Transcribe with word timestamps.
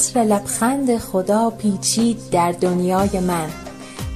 عطر 0.00 0.20
لبخند 0.20 0.98
خدا 0.98 1.50
پیچید 1.50 2.30
در 2.30 2.52
دنیای 2.52 3.20
من. 3.20 3.48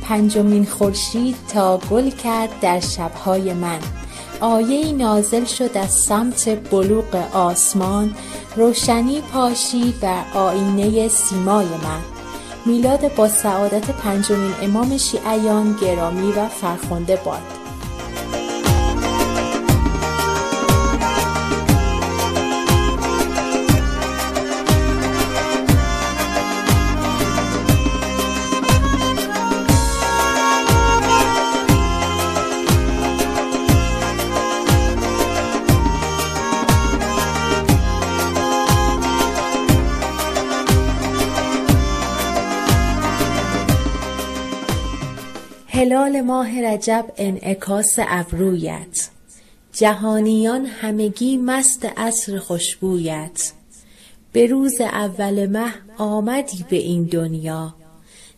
پنجمین 0.03 0.65
خورشید 0.65 1.37
تا 1.49 1.81
گل 1.91 2.11
کرد 2.11 2.61
در 2.61 2.81
شبهای 2.81 3.53
من. 3.55 3.79
آیه 4.41 4.93
نازل 4.93 5.45
شد 5.45 5.77
از 5.77 5.91
سمت 5.91 6.71
بلوغ 6.71 7.17
آسمان 7.33 8.15
روشنی 8.57 9.21
پاشی 9.21 9.95
بر 10.01 10.25
آینه 10.35 11.09
سیمای 11.09 11.67
من. 11.67 12.03
میلاد 12.67 13.15
با 13.15 13.29
سعادت 13.29 13.91
پنجمین 13.91 14.55
امام 14.63 14.97
شیعیان 14.97 15.77
گرامی 15.81 16.33
و 16.33 16.49
فرخنده 16.49 17.17
باد. 17.17 17.64
هلال 45.85 46.21
ماه 46.21 46.61
رجب 46.63 47.05
انعکاس 47.17 47.95
ابرویت. 47.99 49.09
جهانیان 49.73 50.67
همگی 50.67 51.37
مست 51.37 51.85
عطر 51.97 52.39
خوشبویت. 52.39 53.53
به 54.33 54.47
روز 54.47 54.81
اول 54.81 55.47
مه 55.47 55.75
آمدی 55.99 56.65
به 56.71 56.77
این 56.77 57.05
دنیا. 57.05 57.75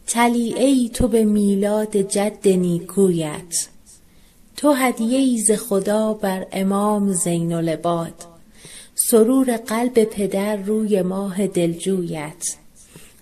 طلیعه 0.06 0.64
ای 0.64 0.90
تو 0.94 1.08
به 1.08 1.24
میلاد 1.24 1.96
جد 1.96 2.48
نیکویت. 2.48 3.68
تو 4.56 4.72
هدیه 4.72 5.44
ز 5.44 5.50
خدا 5.50 6.14
بر 6.14 6.46
امام 6.52 7.12
زین 7.12 7.52
العباد. 7.52 8.24
سرور 8.94 9.56
قلب 9.56 10.04
پدر 10.04 10.56
روی 10.56 11.02
ماه 11.02 11.46
دلجویت. 11.46 12.56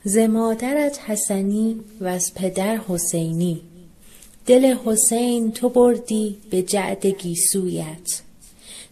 ز 0.05 0.19
مادرت 0.19 1.01
حسنی 1.07 1.81
و 2.01 2.07
از 2.07 2.35
پدر 2.35 2.77
حسینی. 2.77 3.74
دل 4.47 4.77
حسین 4.85 5.53
تو 5.53 5.69
بردی 5.69 6.37
به 6.51 6.63
جعد 6.63 7.07
گیسویت. 7.07 8.23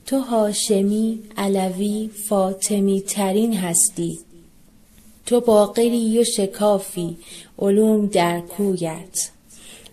تو 0.07 0.19
هاشمی 0.19 1.23
علوی 1.37 2.11
فاطمی 2.29 3.01
ترین 3.01 3.57
هستی. 3.57 4.19
تو 5.27 5.41
باقری 5.41 6.19
و 6.19 6.25
شکافی 6.25 7.17
علوم 7.59 8.07
در 8.07 8.41
کویت. 8.41 9.31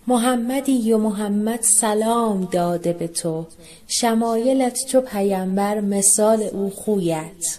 محمدی 0.06 0.92
و 0.92 0.98
محمد 0.98 1.60
سلام 1.62 2.48
داده 2.52 2.92
به 2.92 3.08
تو. 3.08 3.46
شمایلت 3.88 4.78
چو 4.88 5.00
پیمبر 5.00 5.80
مثال 5.80 6.42
او 6.42 6.70
خویت. 6.70 7.58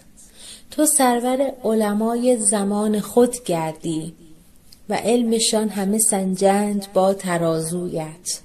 تو 0.71 0.86
سرور 0.86 1.53
علمای 1.63 2.38
زمان 2.38 2.99
خود 2.99 3.43
گردی. 3.43 4.13
و 4.92 4.94
علمشان 4.94 5.70
همه 5.70 5.97
سنجند 5.97 6.88
با 6.94 7.14
ترازویت. 7.14 8.39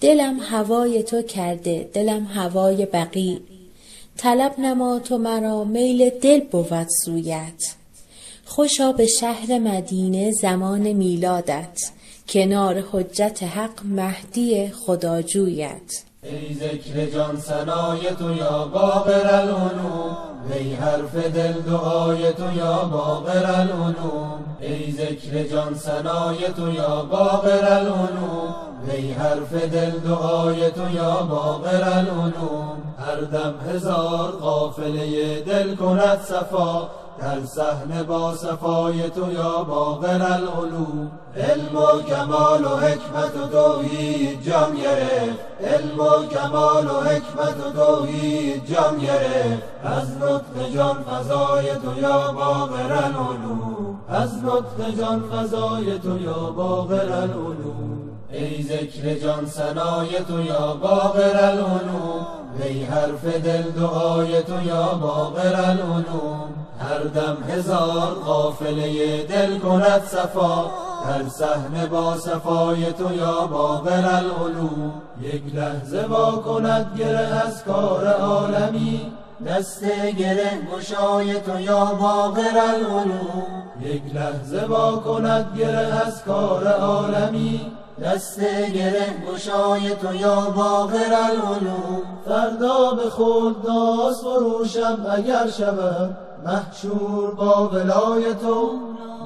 دلم 0.00 0.40
هوای 0.40 1.02
تو 1.02 1.22
کرده 1.22 1.88
دلم 1.92 2.24
هوای 2.24 2.86
بقی. 2.86 3.40
طلب 4.16 4.54
نما 4.60 4.98
تو 4.98 5.18
مرا 5.18 5.64
میل 5.64 6.10
دل 6.10 6.40
بود 6.40 6.88
سویت. 7.04 7.74
خوشا 8.44 8.92
به 8.92 9.06
شهر 9.06 9.58
مدینه 9.58 10.32
زمان 10.32 10.92
میلادت. 10.92 11.90
کنار 12.28 12.84
حجت 12.92 13.42
حق 13.42 13.84
مهدی 13.84 14.68
خداجویت. 14.68 16.02
ای 16.24 16.54
ذکر 16.54 17.06
جان 17.06 17.36
سنای 17.36 18.14
تو 18.18 18.34
یا 18.34 18.64
باقر 18.72 19.26
العلوم 19.26 20.16
ای 20.54 20.74
حرف 20.74 21.14
دل 21.14 21.52
دعای 21.52 22.32
تو 22.32 22.52
یا 22.56 22.72
باقر 22.92 23.46
العلوم. 23.46 24.44
ای 24.60 24.92
ذکر 24.92 25.42
جان 25.42 25.74
سنای 25.74 26.48
تو 26.56 26.72
یا 26.72 27.04
باقر 27.10 27.64
العلوم 27.64 28.54
ای 28.88 29.12
حرف 29.12 29.52
دل 29.52 29.90
دعای 29.90 30.70
تو 30.70 30.90
یا 30.94 31.12
باقر 31.30 31.84
العلوم. 31.84 32.94
هر 32.98 33.20
دم 33.20 33.54
هزار 33.70 34.30
قافله 34.30 35.40
دل 35.40 35.74
کند 35.74 36.20
صفا 36.20 36.88
در 37.18 37.44
صحنه 37.46 38.02
با 38.02 38.34
صفای 38.34 39.10
تو 39.10 39.32
یا 39.32 39.64
باقر 39.64 40.22
العلوم. 40.22 41.10
علم 41.36 41.76
و 41.76 42.02
کمال 42.02 42.64
و 42.64 42.68
حکمت 42.68 43.36
و 43.36 43.48
توحید 43.52 44.42
جام 44.42 44.74
گرفت. 44.74 45.38
علم 45.64 46.00
و 46.00 46.26
کمال 46.26 46.86
و 46.86 47.00
حکمت 47.00 47.66
و 47.66 47.70
توحید 47.84 48.66
جام 48.66 48.98
گرفت. 48.98 49.62
از 49.84 50.16
نطق 50.16 50.74
جان 50.74 50.96
فضای 51.02 51.66
تو 51.66 52.00
یا 52.00 52.32
باقر 52.32 52.92
العلوم. 52.92 54.00
از 54.08 54.30
نطق 54.44 54.98
جان 54.98 55.22
فضای 55.32 55.98
تو 55.98 56.18
یا 56.18 56.50
باقر 56.56 57.12
العلوم. 57.12 58.10
ای 58.32 58.62
ذکر 58.62 59.14
جان 59.14 59.46
سنای 59.46 60.18
تو 60.28 60.40
یا 60.40 60.74
باقر 60.82 61.36
العلوم. 61.36 62.26
ای 62.64 62.84
حرف 62.84 63.24
دل 63.24 63.62
دعای 63.62 64.42
تو 64.42 64.62
یا 64.66 64.98
باقر 65.02 65.54
العلوم. 65.56 66.43
هر 66.84 66.98
دم 66.98 67.36
هزار 67.48 68.14
قافله 68.26 69.22
دل 69.22 69.58
کند 69.58 70.02
صفا 70.06 70.70
هر 71.04 71.28
صحنه 71.28 71.86
با 71.86 72.16
صفای 72.16 72.92
تو 72.92 73.14
یا 73.14 73.46
باقر 73.46 74.04
العلوم. 74.04 74.92
یک 75.22 75.42
لحظه 75.54 76.02
با 76.02 76.30
کند 76.30 76.98
گره 76.98 77.42
از 77.46 77.64
کار 77.64 78.06
عالمی 78.06 79.12
دست 79.46 79.84
گره 80.18 80.50
گشای 80.76 81.40
تو 81.40 81.60
یا 81.60 81.84
باقر 81.84 82.58
العلوم. 82.74 83.46
یک 83.82 84.02
لحظه 84.14 84.66
با 84.66 84.90
کند 84.96 85.58
گره 85.58 86.06
از 86.06 86.24
کار 86.24 86.66
عالمی 86.66 87.60
دست 88.04 88.40
گره 88.74 89.06
گشای 89.32 89.94
تو 89.94 90.14
یا 90.14 90.40
باقر 90.40 91.12
العلوم. 91.30 92.02
فردا 92.26 92.90
به 92.90 93.10
خود 93.10 93.62
داس 93.62 94.20
فروشم 94.20 95.06
اگر 95.10 95.50
شود 95.58 96.16
محشور 96.44 97.34
با 97.34 97.68
ولای 97.68 98.34
تو 98.34 98.70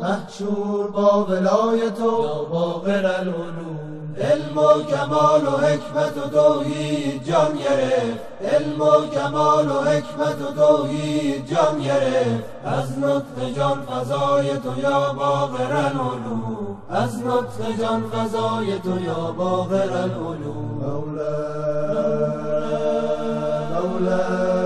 محشور 0.02 0.90
با 0.90 1.24
ولای 1.24 1.90
تو. 1.90 2.24
یا 2.24 2.44
باقر 2.50 3.06
العلوم. 3.06 4.14
علم 4.20 4.58
و 4.58 4.82
کمال 4.82 5.46
و 5.46 5.50
حکمت 5.50 6.16
و 6.16 6.28
توحید 6.30 7.24
جان 7.24 7.52
گرفت. 7.56 8.20
علم 8.54 8.80
و 8.80 9.06
کمال 9.06 9.68
و 9.68 9.80
حکمت 9.80 10.42
و 10.42 10.54
توحید 10.56 11.48
جان 11.50 11.78
گرفت. 11.80 12.44
از 12.64 12.98
نطق 12.98 13.56
جان 13.56 13.86
فضای 13.86 14.58
تو 14.58 14.80
یا 14.80 15.12
باقر 15.12 15.76
العلوم. 15.76 16.76
از 16.90 17.18
نطق 17.18 17.80
جان 17.80 18.02
فضای 18.10 18.78
تو 18.78 19.00
یا 19.00 19.34
باقر 19.38 19.92
العلوم. 19.92 20.80
مولا 20.80 21.38
مولا. 23.74 24.57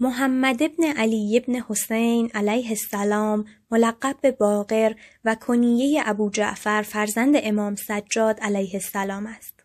محمد 0.00 0.62
ابن 0.62 0.84
علی 0.96 1.36
ابن 1.36 1.54
حسین 1.68 2.30
علیه 2.34 2.68
السلام 2.68 3.44
ملقب 3.70 4.16
به 4.20 4.30
باقر 4.30 4.92
و 5.24 5.34
کنیه 5.34 6.02
ابو 6.06 6.30
جعفر 6.30 6.82
فرزند 6.82 7.34
امام 7.42 7.74
سجاد 7.74 8.40
علیه 8.40 8.74
السلام 8.74 9.26
است. 9.26 9.64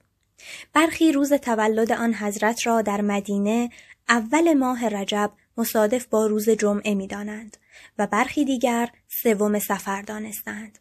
برخی 0.74 1.12
روز 1.12 1.34
تولد 1.34 1.92
آن 1.92 2.14
حضرت 2.14 2.68
را 2.68 2.82
در 2.82 3.02
مدینه 3.02 3.70
اول 4.10 4.54
ماه 4.54 4.88
رجب 4.88 5.32
مصادف 5.60 6.06
با 6.06 6.26
روز 6.26 6.50
جمعه 6.50 6.96
می 6.96 7.08
دانند 7.08 7.58
و 7.98 8.08
برخی 8.08 8.46
دیگر 8.46 8.90
سوم 9.08 9.60
سفر 9.60 10.02
دانستند. 10.02 10.80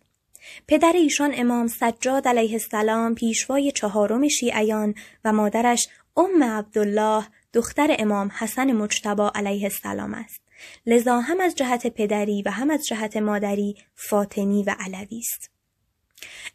پدر 0.69 0.93
ایشان 0.93 1.33
امام 1.35 1.67
سجاد 1.67 2.29
علیه 2.29 2.53
السلام 2.53 3.15
پیشوای 3.15 3.73
چهارم 3.73 4.29
شیعیان 4.29 4.95
و 5.25 5.33
مادرش 5.33 5.89
ام 6.17 6.43
عبدالله 6.43 7.27
دختر 7.53 7.97
امام 7.99 8.31
حسن 8.39 8.73
مجتبا 8.73 9.33
علیه 9.35 9.65
السلام 9.65 10.15
است. 10.15 10.41
لذا 10.87 11.21
هم 11.21 11.41
از 11.41 11.55
جهت 11.55 11.87
پدری 11.87 12.43
و 12.43 12.51
هم 12.51 12.71
از 12.71 12.87
جهت 12.87 13.17
مادری 13.17 13.77
فاطمی 13.95 14.63
و 14.63 14.77
علوی 14.81 15.19
است. 15.19 15.51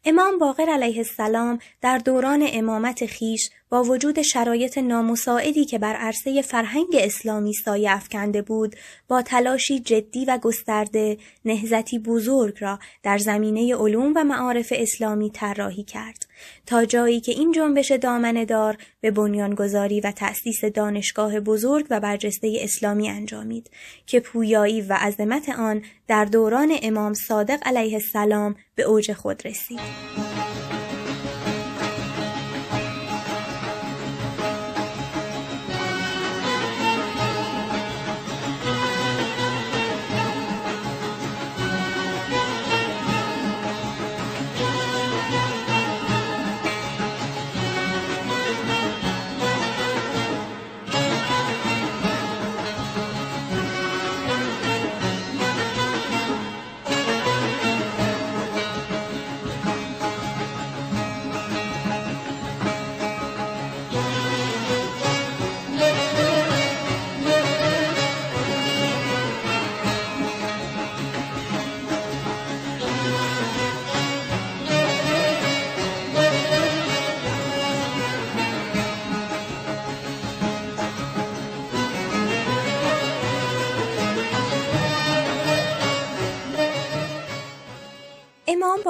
امام 0.06 0.38
باقر 0.38 0.70
علیه 0.70 0.98
السلام 0.98 1.60
در 1.82 1.98
دوران 1.98 2.48
امامت 2.54 3.06
خیش 3.06 3.50
با 3.74 3.84
وجود 3.84 4.22
شرایط 4.22 4.78
نامساعدی 4.78 5.66
که 5.66 5.80
بر 5.80 5.96
عرصه 5.96 6.42
فرهنگ 6.42 6.88
اسلامی 6.94 7.54
سایه 7.54 7.92
افکنده 7.92 8.42
بود 8.42 8.76
با 9.08 9.22
تلاشی 9.22 9.80
جدی 9.80 10.26
و 10.26 10.38
گسترده 10.38 11.18
نهزتی 11.46 12.00
بزرگ 12.00 12.58
را 12.60 12.80
در 13.04 13.18
زمینه 13.18 13.76
علوم 13.76 14.14
و 14.16 14.24
معارف 14.24 14.74
اسلامی 14.76 15.30
طراحی 15.30 15.84
کرد 15.84 16.26
تا 16.66 16.86
جایی 16.86 17.20
که 17.20 17.32
این 17.32 17.52
جنبش 17.52 17.92
دار 18.50 18.78
به 19.02 19.12
بنیانگذاری 19.12 20.02
و 20.02 20.12
تأسیس 20.12 20.66
دانشگاه 20.66 21.40
بزرگ 21.40 21.88
و 21.90 22.00
برجسته 22.00 22.58
اسلامی 22.62 23.10
انجامید 23.10 23.70
که 24.06 24.20
پویایی 24.20 24.82
و 24.82 24.94
عظمت 24.94 25.50
آن 25.50 25.82
در 26.08 26.26
دوران 26.26 26.74
امام 26.82 27.14
صادق 27.14 27.60
علیه 27.66 27.94
السلام 27.94 28.56
به 28.76 28.84
اوج 28.84 29.14
خود 29.14 29.48
رسید. 29.48 29.80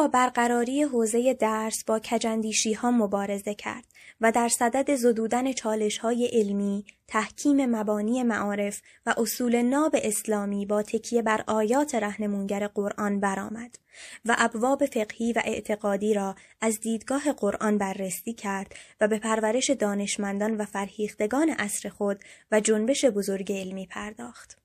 با 0.03 0.07
برقراری 0.07 0.83
حوزه 0.83 1.33
درس 1.33 1.83
با 1.87 1.99
کجندیشی 1.99 2.73
ها 2.73 2.91
مبارزه 2.91 3.53
کرد 3.53 3.85
و 4.21 4.31
در 4.31 4.49
صدد 4.49 4.95
زدودن 4.95 5.53
چالش 5.53 5.97
های 5.97 6.27
علمی، 6.33 6.85
تحکیم 7.07 7.65
مبانی 7.65 8.23
معارف 8.23 8.81
و 9.05 9.13
اصول 9.17 9.61
ناب 9.61 9.95
اسلامی 9.95 10.65
با 10.65 10.81
تکیه 10.81 11.21
بر 11.21 11.43
آیات 11.47 11.95
رهنمونگر 11.95 12.67
قرآن 12.67 13.19
برآمد 13.19 13.79
و 14.25 14.35
ابواب 14.37 14.85
فقهی 14.85 15.33
و 15.33 15.41
اعتقادی 15.45 16.13
را 16.13 16.35
از 16.61 16.79
دیدگاه 16.79 17.31
قرآن 17.31 17.77
بررسی 17.77 18.33
کرد 18.33 18.75
و 19.01 19.07
به 19.07 19.19
پرورش 19.19 19.69
دانشمندان 19.69 20.57
و 20.57 20.65
فرهیختگان 20.65 21.49
عصر 21.49 21.89
خود 21.89 22.19
و 22.51 22.59
جنبش 22.59 23.05
بزرگ 23.05 23.51
علمی 23.51 23.87
پرداخت. 23.87 24.62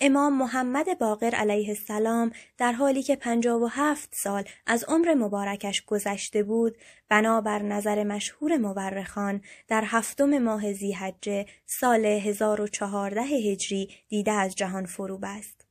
امام 0.00 0.38
محمد 0.38 0.98
باقر 0.98 1.34
علیه 1.34 1.68
السلام 1.68 2.32
در 2.58 2.72
حالی 2.72 3.02
که 3.02 3.16
پنجاب 3.16 3.62
و 3.62 3.66
هفت 3.66 4.14
سال 4.14 4.44
از 4.66 4.84
عمر 4.84 5.14
مبارکش 5.14 5.84
گذشته 5.84 6.42
بود 6.42 6.78
بنابر 7.08 7.62
نظر 7.62 8.04
مشهور 8.04 8.56
مورخان 8.56 9.40
در 9.68 9.82
هفتم 9.86 10.38
ماه 10.38 10.72
زیحجه 10.72 11.46
سال 11.66 12.06
1014 12.06 13.20
هجری 13.22 13.88
دیده 14.08 14.32
از 14.32 14.54
جهان 14.54 14.86
فرو 14.86 15.18
بست 15.18 15.70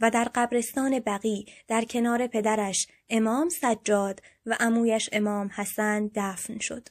و 0.00 0.10
در 0.10 0.30
قبرستان 0.34 0.98
بقی 0.98 1.46
در 1.68 1.84
کنار 1.84 2.26
پدرش 2.26 2.86
امام 3.10 3.48
سجاد 3.48 4.22
و 4.46 4.56
امویش 4.60 5.08
امام 5.12 5.50
حسن 5.54 6.10
دفن 6.14 6.58
شد. 6.58 6.88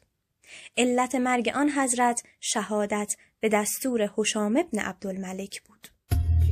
علت 0.77 1.15
مرگ 1.15 1.49
آن 1.55 1.69
حضرت 1.69 2.23
شهادت 2.39 3.15
به 3.39 3.49
دستور 3.49 4.11
حشام 4.17 4.57
ابن 4.57 4.79
عبدالملک 4.79 5.61
بود. 5.61 5.76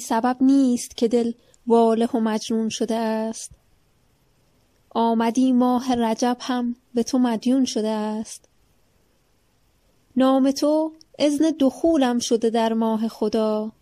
سبب 0.00 0.36
نیست 0.40 0.96
که 0.96 1.08
دل 1.08 1.32
واله 1.66 2.06
و 2.06 2.20
مجنون 2.20 2.68
شده 2.68 2.94
است. 2.94 3.50
آمدی 4.90 5.52
ماه 5.52 5.94
رجب 5.94 6.36
هم 6.40 6.76
به 6.94 7.02
تو 7.02 7.18
مدیون 7.18 7.64
شده 7.64 7.88
است. 7.88 8.48
نام 10.16 10.50
تو 10.50 10.92
اذن 11.18 11.50
دخولم 11.60 12.18
شده 12.18 12.50
در 12.50 12.72
ماه 12.72 13.08
خدا. 13.08 13.72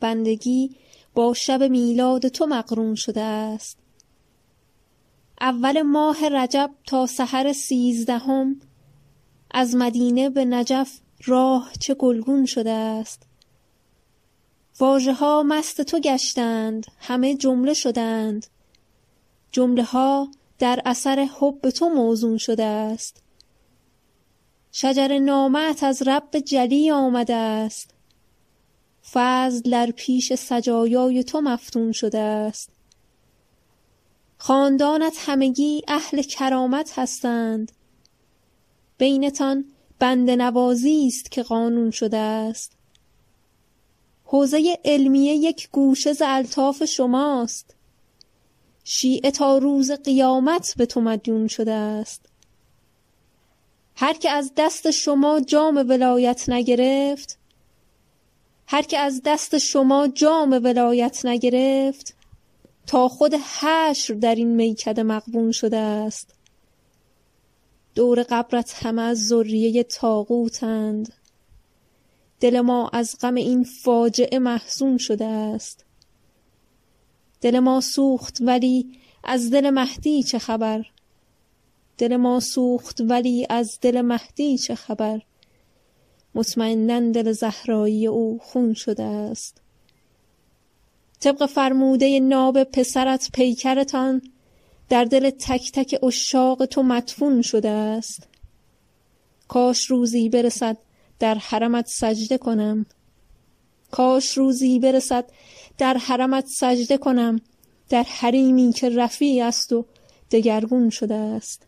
بندگی 0.00 0.76
با 1.14 1.34
شب 1.34 1.62
میلاد 1.62 2.28
تو 2.28 2.46
مقرون 2.46 2.94
شده 2.94 3.20
است. 3.20 3.78
اول 5.40 5.82
ماه 5.82 6.28
رجب 6.28 6.70
تا 6.86 7.06
سحر 7.06 7.52
سیزدهم 7.52 8.60
از 9.50 9.74
مدینه 9.74 10.30
به 10.30 10.44
نجف 10.44 11.00
راه 11.24 11.70
چه 11.80 11.94
گلگون 11.94 12.46
شده 12.46 12.70
است. 12.70 13.27
واژه 14.80 15.12
ها 15.12 15.42
مست 15.42 15.82
تو 15.82 16.00
گشتند 16.00 16.86
همه 16.98 17.34
جمله 17.34 17.74
شدند. 17.74 18.46
جمله 19.52 19.82
ها 19.82 20.30
در 20.58 20.82
اثر 20.84 21.28
حب 21.40 21.70
تو 21.70 21.88
موزون 21.88 22.38
شده 22.38 22.64
است. 22.64 23.22
شجر 24.72 25.18
نامت 25.18 25.82
از 25.82 26.02
رب 26.02 26.38
جلی 26.38 26.90
آمده 26.90 27.34
است. 27.34 27.94
فضل 29.12 29.70
در 29.70 29.90
پیش 29.90 30.34
سجایای 30.34 31.24
تو 31.24 31.40
مفتون 31.40 31.92
شده 31.92 32.18
است. 32.18 32.70
خاندانت 34.38 35.16
همگی 35.18 35.82
اهل 35.88 36.22
کرامت 36.22 36.98
هستند. 36.98 37.72
بینتان 38.98 39.64
بند 39.98 40.30
نوازی 40.30 41.06
است 41.06 41.30
که 41.30 41.42
قانون 41.42 41.90
شده 41.90 42.16
است. 42.16 42.77
حوزه 44.30 44.78
علمیه 44.84 45.34
یک 45.34 45.68
گوشه 45.72 46.12
ز 46.12 46.22
الطاف 46.24 46.84
شماست. 46.84 47.74
شیعه 48.84 49.30
تا 49.30 49.58
روز 49.58 49.90
قیامت 49.90 50.74
به 50.76 50.86
تو 50.86 51.00
مدیون 51.00 51.48
شده 51.48 51.72
است. 51.72 52.26
هر 53.96 54.12
که 54.12 54.30
از 54.30 54.52
دست 54.56 54.90
شما 54.90 55.40
جام 55.40 55.76
ولایت 55.88 56.48
نگرفت 56.48 57.38
هر 58.66 58.82
که 58.82 58.98
از 58.98 59.22
دست 59.24 59.58
شما 59.58 60.08
جام 60.08 60.52
ولایت 60.64 61.26
نگرفت 61.26 62.14
تا 62.86 63.08
خود 63.08 63.34
حشر 63.34 64.14
در 64.14 64.34
این 64.34 64.54
میکده 64.54 65.02
مقبون 65.02 65.52
شده 65.52 65.76
است. 65.76 66.34
دور 67.94 68.22
قبرت 68.22 68.84
همه 68.84 69.02
از 69.02 69.26
ذریه 69.26 69.82
تاغوتند 69.82 71.17
دل 72.40 72.60
ما 72.60 72.88
از 72.92 73.16
غم 73.20 73.34
این 73.34 73.64
فاجعه 73.64 74.38
محزون 74.38 74.98
شده 74.98 75.24
است. 75.24 75.84
دل 77.40 77.58
ما 77.58 77.80
سوخت 77.80 78.38
ولی 78.40 78.98
از 79.24 79.50
دل 79.50 79.70
مهدی 79.70 80.22
چه 80.22 80.38
خبر؟ 80.38 80.86
دل 81.98 82.16
ما 82.16 82.40
سوخت 82.40 83.00
ولی 83.00 83.46
از 83.50 83.78
دل 83.80 84.00
مهدی 84.00 84.58
چه 84.58 84.74
خبر؟ 84.74 85.22
مطمئنا 86.34 87.12
دل 87.12 87.32
زهرایی 87.32 88.06
او 88.06 88.38
خون 88.42 88.74
شده 88.74 89.02
است. 89.02 89.60
طبق 91.20 91.46
فرموده 91.46 92.20
ناب 92.20 92.64
پسرت 92.64 93.28
پیکرتان 93.32 94.22
در 94.88 95.04
دل 95.04 95.30
تک 95.30 95.72
تک 95.72 96.04
اشاق 96.04 96.66
تو 96.66 96.82
مدفون 96.82 97.42
شده 97.42 97.68
است. 97.68 98.28
کاش 99.48 99.84
روزی 99.84 100.28
برسد 100.28 100.76
در 101.18 101.34
حرمت 101.34 101.86
سجده 101.86 102.38
کنم. 102.38 102.86
کاش 103.90 104.38
روزی 104.38 104.78
برسد 104.78 105.24
در 105.78 105.94
حرمت 105.94 106.46
سجده 106.46 106.98
کنم. 106.98 107.40
در 107.88 108.02
حریمی 108.02 108.72
که 108.72 108.88
رفیع 108.88 109.44
است 109.44 109.72
و 109.72 109.84
دگرگون 110.30 110.90
شده 110.90 111.14
است. 111.14 111.67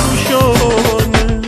روشانه 0.00 1.40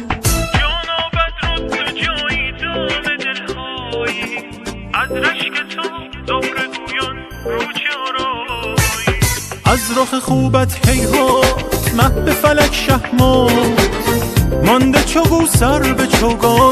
جان 0.59 0.88
آبد 1.04 1.35
رد 1.42 1.94
جایی 1.94 2.52
دام 2.52 3.04
دلهایی. 3.16 4.37
از 4.94 5.12
رشک 5.12 5.54
تو 5.75 5.82
زهر 6.26 6.56
گویان 6.66 7.16
رو 7.44 7.61
چرایی 7.73 9.21
از 9.64 9.99
رخ 9.99 10.14
خوبت 10.18 10.88
حیرات 10.88 11.94
مه 11.97 12.09
به 12.09 12.32
فلک 12.32 12.75
شهمات. 12.75 13.52
مانده 14.66 15.04
چو 15.04 15.47
سر 15.47 15.92
به 15.92 16.06
چوگان. 16.06 16.72